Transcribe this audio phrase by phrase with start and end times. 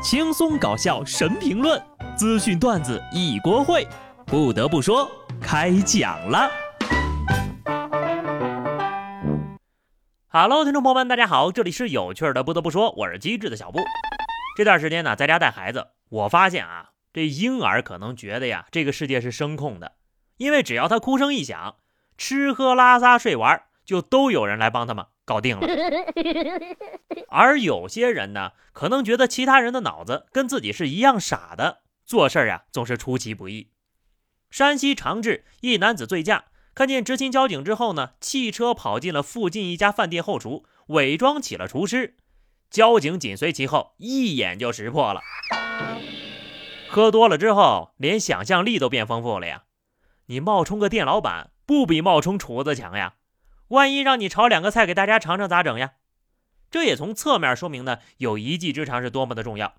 [0.00, 1.82] 轻松搞笑神评论，
[2.16, 3.84] 资讯段子一锅烩。
[4.24, 5.10] 不得不说，
[5.40, 6.48] 开讲了。
[10.28, 12.44] Hello，听众朋友们，大家好，这里是有趣的。
[12.44, 13.80] 不得不说，我是机智的小布。
[14.56, 19.94] 这段时间呢，在家带孩子，我发现啊，这婴儿可能觉得呀，这个世界是声控的，
[20.36, 21.74] 因为只要他哭声一响，
[22.16, 25.66] 吃喝拉撒睡玩，就都有人来帮他们搞定了。
[27.30, 33.70] 而有些人呢，可能觉得其他人的脑子跟自己是一样傻的，做事啊总是出其不意。
[34.50, 36.44] 山西长治一男子醉驾。
[36.74, 42.18] 看见执勤交警之后呢，汽车跑进了附近一家饭店后厨，伪装起了厨师。
[42.70, 45.22] 交警紧随其后，一眼就识破了。
[46.88, 49.64] 喝多了之后，连想象力都变丰富了呀！
[50.26, 53.14] 你冒充个店老板，不比冒充厨子强呀？
[53.68, 55.92] 万一让你炒两个菜给大家尝尝，咋整呀？
[56.70, 59.74] 这也从侧面说明呢，有一技之长是多么的重要。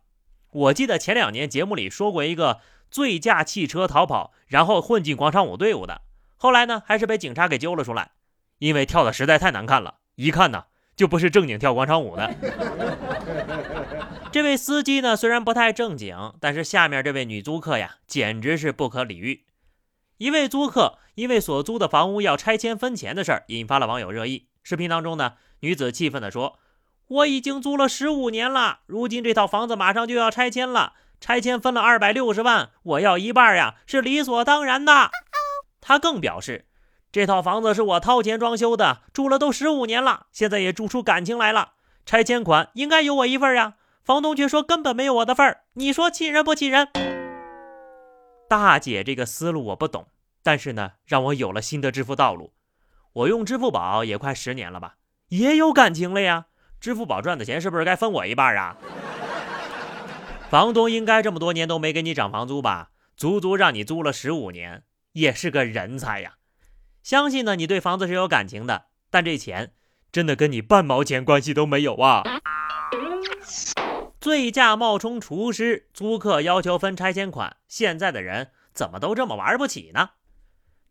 [0.51, 6.01] 我记得前两年节目里说过一个醉驾汽车逃跑，然后混进广场舞队伍的。
[6.37, 8.11] 后来呢，还是被警察给揪了出来，
[8.57, 10.65] 因为跳的实在太难看了，一看呢
[10.95, 12.33] 就不是正经跳广场舞的。
[14.31, 19.45] 这位司机呢，虽然不太正经，但是下面这位女租客呀，简直是不可理喻。
[20.19, 24.47] 一位租客因为所租的房屋要拆迁分钱的事儿，引发了网友热议。
[24.63, 26.59] 视频当中呢，女子气愤地说
[27.07, 35.09] ：“我已经租了十五年了，如今这套房子马上就要拆迁了，拆迁分了二百六十万，我要一半呀，是理所当然的。”
[35.79, 36.65] 她更表示，
[37.13, 41.75] 这套房子是我掏钱装修的，住了都十五年了，现在也住出感情来了。
[42.05, 45.61] 拆迁款应该有我一份呀，房东却说根本没有我的份儿。
[45.75, 46.89] 你说气人不气人？
[48.49, 50.07] 大姐这个思路我不懂，
[50.41, 52.51] 但是呢，让我有了新的支付道路。
[53.13, 54.95] 我用支付宝也快十年了吧，
[55.27, 56.47] 也有感情了呀。
[56.81, 58.75] 支付宝赚的钱是不是该分我一半啊？
[60.49, 62.89] 房东应该这么多年都没给你涨房租吧？
[63.15, 64.83] 足足让你租了十五年。
[65.13, 66.35] 也是个人才呀！
[67.03, 69.73] 相信呢，你对房子是有感情的，但这钱
[70.11, 72.23] 真的跟你半毛钱关系都没有啊！
[74.19, 80.09] 醉驾冒充厨师，租客要求分拆迁款，现在的人怎么都这么玩不起呢？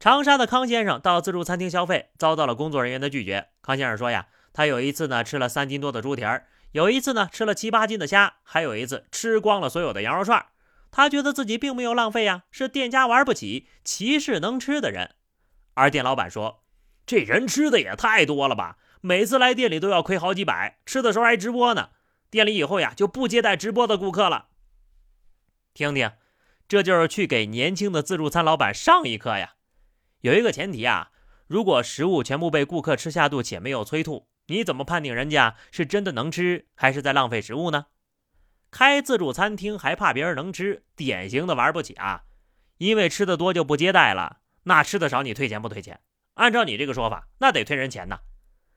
[0.00, 3.48] 长沙的康先生到自助餐厅消费，遭到了工作人员的拒绝。
[3.60, 10.46] 康先生说呀，他有一次呢吃了三斤多的猪蹄儿，有一次呢吃了七八斤的虾，还有一次吃光了所有的羊肉串。
[10.90, 15.16] 他觉得自己并没有浪费呀，是店家玩不起，歧视能吃的人。
[15.74, 16.62] 而店老板说
[17.04, 21.90] ：“这人吃的也太多了吧，每次来店里都要亏好几百，吃的时候还直播呢。
[22.30, 24.48] 店里以后呀就不接待直播的顾客了。”
[25.74, 26.12] 听听，
[26.66, 29.54] 这就是去给年轻的自助餐老板上一课呀。
[30.20, 31.12] 有一个前提啊，
[31.46, 37.86] 如果食物全部被顾客吃下肚且没有催吐，你怎么判定人家是真的能吃，还是在浪费食物呢？
[38.70, 42.24] 开自助餐厅还怕别人能吃，典型的玩不起啊！
[42.78, 46.00] 因为吃的多就不接待了，那吃的少你退钱不退钱？
[46.34, 48.20] 按照你这个说法，那得退人钱呐。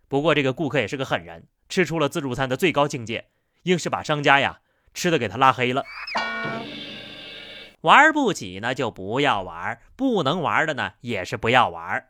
[0.07, 3.30] 不过这个顾客也是个狠人，吃出了自助餐的最高境界，
[3.63, 4.59] 硬是把商家呀
[4.93, 5.83] 吃的给他拉黑了。
[7.81, 12.05] 玩不起呢就不要玩，不能玩的呢也是不要玩。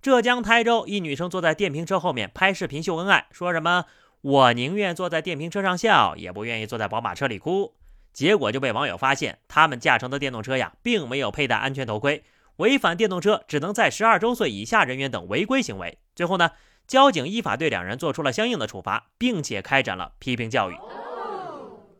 [0.00, 3.84] 浙江台州一女生坐在电瓶车后面拍视频秀恩爱，说什么？
[4.20, 7.74] 我宁愿坐在电瓶车上笑，也不愿意坐在宝马车里哭。
[8.12, 12.24] 结果就被网友发现，他们驾乘的电动车呀，并没有佩戴安全头盔，
[12.56, 15.98] 违反电动车只能在十二周岁以下人员等违规行为。
[16.14, 16.50] 最后呢，
[16.86, 20.76] 交警依法对两人做出了相应的处罚，并且开展了批评教育。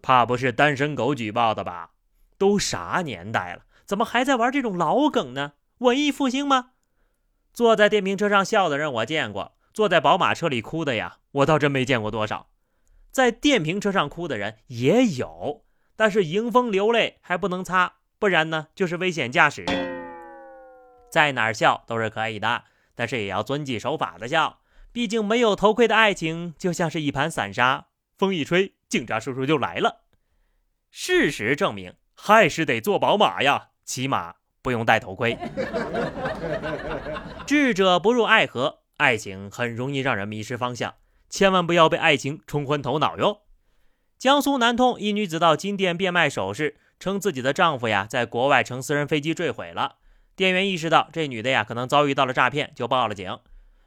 [0.02, 1.90] 怕不是单身狗举报的吧？
[2.36, 5.52] 都啥年代了，怎么还在玩这种老梗呢？
[5.78, 6.70] 文艺复兴吗？
[7.52, 9.52] 坐在电瓶车上笑的人我见过。
[9.72, 12.48] 坐在宝马车里哭的呀，我倒真没见过多少。
[13.10, 15.64] 在电瓶车上哭的人也有，
[15.96, 19.64] 但是迎风流泪还不能擦，不然呢就是危险驾驶。
[21.10, 24.58] 在哪儿笑都是可以的，但是也要遵纪守法的笑。
[24.92, 27.86] 毕竟没有头盔的爱情就像是一盘散沙，
[28.18, 30.02] 风一吹，警察叔叔就来了。
[30.90, 35.38] 事实证明，还是得坐宝马呀，起码不用戴头盔。
[37.46, 38.80] 智者不入爱河。
[38.98, 40.94] 爱情很容易让人迷失方向，
[41.30, 43.40] 千万不要被爱情冲昏头脑哟。
[44.18, 49.96] 江苏南通一女子到金店变卖首饰，称自己的丈夫呀在国外乘私人飞机坠毁了。
[50.36, 53.38] 店员意识到这女的呀可能遭遇到了诈骗，就报了警。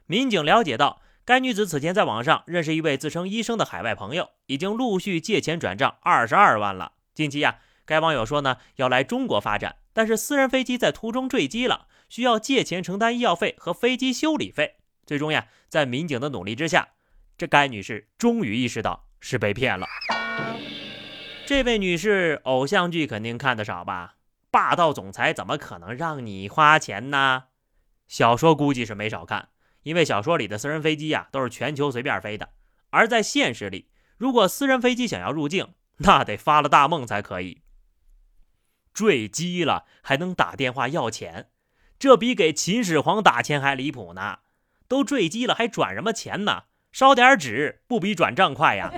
[0.06, 6.92] 民警了解到，该女子此前在网上认识一位自称医生的海外朋友，已经陆续借钱转账二十二万了。
[7.12, 14.76] 近期呀，该网友说呢要来中国发展，但是私人飞机在途中坠机了，需要借钱承担医药费和飞机修理费。
[15.04, 16.88] 最终呀，在民警的努力之下，
[17.36, 19.86] 这该女士终于意识到是被骗了。
[21.44, 24.14] 这位女士，偶像剧肯定看得少吧？
[24.52, 27.44] 霸道总裁怎么可能让你花钱呢？
[28.06, 29.48] 小说估计是没少看，
[29.86, 32.48] 因为小说里的私人飞机呀都是全球随便飞的，
[32.90, 33.88] 而在现实里，
[34.18, 37.62] 如果私人飞机想要入境，那得发了大梦才可以。
[38.92, 41.50] 坠机了还能打电话要钱，
[42.00, 44.40] 这比给秦始皇打钱还离谱呢！
[44.88, 46.64] 都坠机了还转什么钱呢？
[46.90, 48.92] 烧点纸不比转账快呀？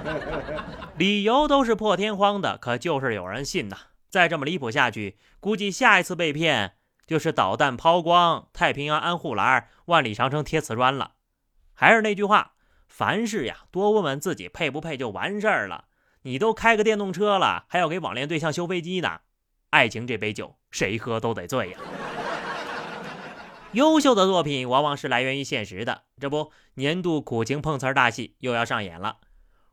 [0.96, 3.76] 理由都是破天荒的，可就是有人信呐。
[4.08, 6.76] 再这么离谱下去，估计下一次被骗
[7.06, 11.12] 就是导弹抛光，太平洋安护栏，万里长城贴瓷砖了。
[11.72, 12.54] 还是那句话，
[12.88, 15.84] 凡事呀，多问问自己配不配就完事儿了。
[16.22, 19.20] 你都开个电动车了，还要给网恋对象修飞机呢？
[19.70, 21.78] 爱情这杯酒，谁喝都得醉呀。
[23.72, 26.04] 优秀的作品往往是来源于现实的。
[26.18, 29.18] 这不，年度苦情碰瓷儿大戏又要上演了。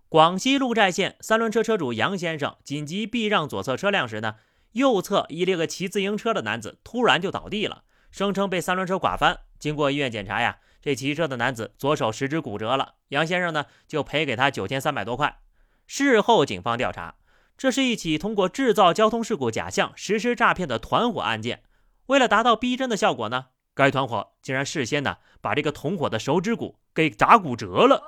[0.09, 4.35] 广西鹿寨县三轮车车主杨先生紧急避让左侧车辆时呢，
[4.73, 9.39] 右侧一列个骑自行车的男子突然就倒地了，声称被三轮车刮翻。
[9.57, 12.95] 经过医院检查呀，这骑车的男子左手食指骨折了。
[13.09, 15.39] 杨先生呢，就赔给他九千三百多块。
[15.87, 17.15] 事后警方调查，
[17.57, 21.63] 这是一起通过制造交通事故假象实施诈骗的团伙案件。
[22.07, 23.47] 为了达到逼真的效果呢。
[23.75, 28.03] 该团伙竟然事先呢把这个同伙的手指骨给打骨折了。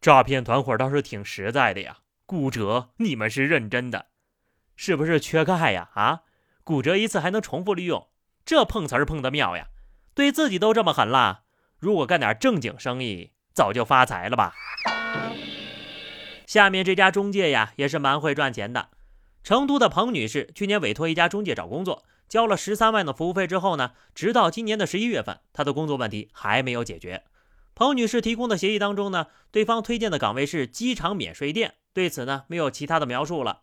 [0.00, 4.06] 诈骗团伙倒是挺实在的呀，骨折你们是认真的，
[4.82, 5.90] 是不是缺钙呀？
[5.92, 6.22] 啊，
[6.64, 8.08] 骨折一次还能重复利用，
[8.46, 9.66] 这碰瓷儿碰得妙呀！
[10.14, 11.42] 对自己都这么狠了，
[11.78, 14.54] 如果干点正经生意，早就发财了吧？
[16.46, 18.88] 下面这家中介呀也是蛮会赚钱的。
[19.44, 22.02] 成都的彭女士去年委托一家中介找工作。
[22.26, 27.24] 交了十三万的服务费之后呢，直到今年的十一月份，她的工作问题还没有解决。
[27.74, 33.60] 彭女士提供的协议当中呢，对方推荐的岗位是机场免税店，对此呢没有其他的描述了。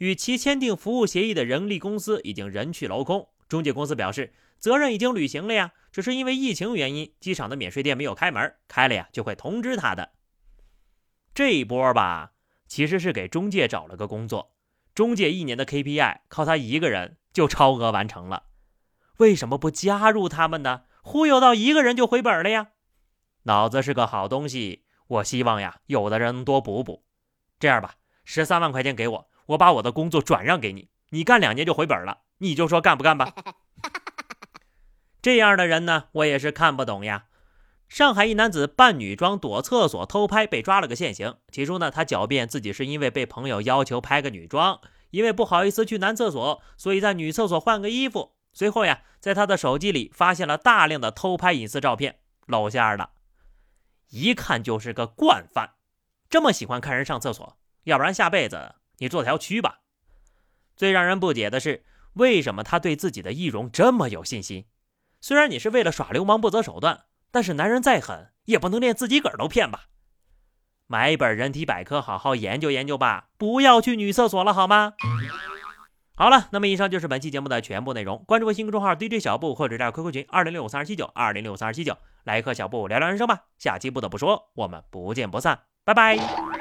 [0.00, 10.12] 与其签订服务协议的人力公司已经人去楼空，中介公司表示责任已经履行了呀，只是因为疫情原因，机场的免税店没有开门，开了呀就会通知他的。
[11.32, 12.32] 这一波吧，
[12.66, 14.52] 其实是给中介找了个工作，
[14.94, 17.18] 中介一年的 KPI 靠他一个人。
[17.32, 18.46] 就超额完成了，
[19.18, 20.82] 为什么不加入他们呢？
[21.00, 22.70] 忽悠到一个人就回本了呀！
[23.44, 27.04] 脑子是个好东西，我希望呀，有的人多补补。
[27.60, 27.94] 这样吧，
[28.24, 33.34] 十三万块钱给我，我把我的工作转让给你，你干两年就回本了，你就说干不干吧？
[35.22, 37.26] 这样的人呢，我也是看不懂呀。
[37.88, 41.36] 上海一男子扮女装躲厕所偷拍，被抓了个现行。
[41.50, 44.80] 起初呢，他狡辩自己是因为被朋友要求拍个女装。
[45.10, 48.36] 因为不好意思去男厕所，所以在女厕所换个衣服。
[48.52, 53.10] 随后呀，在他的手机里发现了大量的偷拍隐私照片，露馅了，
[54.10, 55.70] 一看就是个惯犯。
[56.28, 59.80] 这么喜欢看人上厕所，要不然下辈子你做条蛆吧。
[60.76, 64.64] 最让人不解的是，为什么他对自己的易容这么有信心？
[65.20, 69.88] 虽然你是为了耍流氓不择手段，但是男人再狠也不能连自己个儿都骗吧。
[70.86, 74.94] 买一本人体百科，好好研究研究吧，不要去女厕所了，好吗？
[76.16, 78.24] 好了，那么以上就是本期节目的全部内容。
[78.26, 83.44] 关注微信公众号 DJ 小布，或者加 QQ 群二零六五三二七九二零六五三二七九，来和小布聊聊人生吧。
[83.56, 86.59] 下期不得不说，我们不见不散，拜拜。